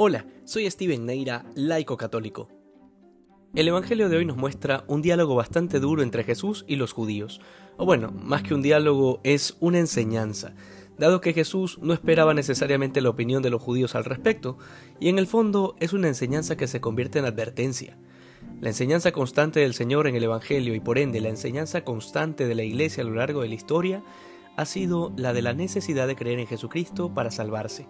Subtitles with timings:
[0.00, 2.48] Hola, soy Steven Neira, laico católico.
[3.52, 7.40] El Evangelio de hoy nos muestra un diálogo bastante duro entre Jesús y los judíos.
[7.78, 10.54] O bueno, más que un diálogo, es una enseñanza,
[10.98, 14.56] dado que Jesús no esperaba necesariamente la opinión de los judíos al respecto,
[15.00, 17.98] y en el fondo es una enseñanza que se convierte en advertencia.
[18.60, 22.54] La enseñanza constante del Señor en el Evangelio y por ende la enseñanza constante de
[22.54, 24.04] la Iglesia a lo largo de la historia
[24.56, 27.88] ha sido la de la necesidad de creer en Jesucristo para salvarse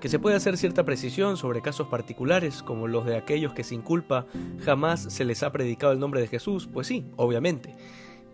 [0.00, 3.82] que se puede hacer cierta precisión sobre casos particulares, como los de aquellos que sin
[3.82, 4.26] culpa
[4.64, 7.74] jamás se les ha predicado el nombre de Jesús, pues sí, obviamente.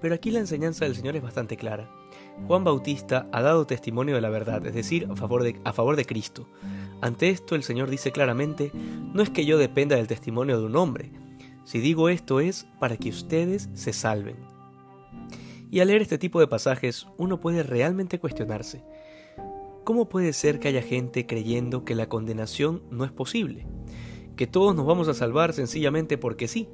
[0.01, 1.91] Pero aquí la enseñanza del Señor es bastante clara.
[2.47, 5.97] Juan Bautista ha dado testimonio de la verdad, es decir, a favor de, a favor
[5.97, 6.49] de Cristo.
[7.01, 10.77] Ante esto el Señor dice claramente, no es que yo dependa del testimonio de un
[10.77, 11.13] hombre,
[11.65, 14.37] si digo esto es para que ustedes se salven.
[15.71, 18.83] Y al leer este tipo de pasajes uno puede realmente cuestionarse,
[19.85, 23.67] ¿Cómo puede ser que haya gente creyendo que la condenación no es posible?
[24.37, 26.69] Que todos nos vamos a salvar sencillamente porque sí,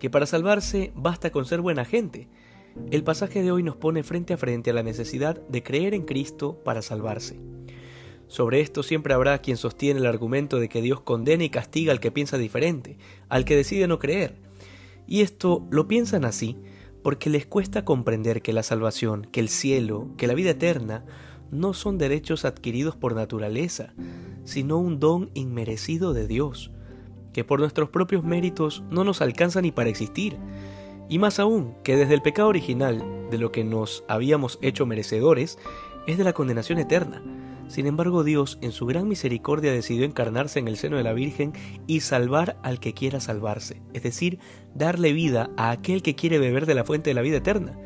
[0.00, 2.28] que para salvarse basta con ser buena gente.
[2.90, 6.04] El pasaje de hoy nos pone frente a frente a la necesidad de creer en
[6.04, 7.38] Cristo para salvarse.
[8.26, 12.00] Sobre esto siempre habrá quien sostiene el argumento de que Dios condena y castiga al
[12.00, 12.96] que piensa diferente,
[13.28, 14.36] al que decide no creer.
[15.06, 16.56] Y esto lo piensan así
[17.02, 21.04] porque les cuesta comprender que la salvación, que el cielo, que la vida eterna
[21.50, 23.94] no son derechos adquiridos por naturaleza,
[24.44, 26.70] sino un don inmerecido de Dios,
[27.32, 30.36] que por nuestros propios méritos no nos alcanza ni para existir,
[31.08, 35.58] y más aún que desde el pecado original, de lo que nos habíamos hecho merecedores,
[36.06, 37.22] es de la condenación eterna.
[37.68, 41.52] Sin embargo, Dios, en su gran misericordia, decidió encarnarse en el seno de la Virgen
[41.88, 44.38] y salvar al que quiera salvarse, es decir,
[44.74, 47.76] darle vida a aquel que quiere beber de la fuente de la vida eterna,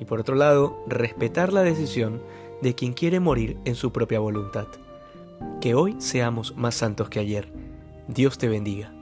[0.00, 2.22] y por otro lado, respetar la decisión
[2.62, 4.66] de quien quiere morir en su propia voluntad.
[5.60, 7.52] Que hoy seamos más santos que ayer.
[8.08, 8.95] Dios te bendiga.